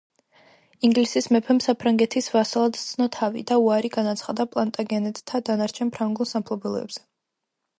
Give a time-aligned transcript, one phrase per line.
[0.87, 7.07] ინგლისის მეფემ საფრანგეთის ვასალად სცნო თავი და უარი განაცხადა პლანტაგენეტთა დანარჩენ ფრანგულ სამფლობელოებზე.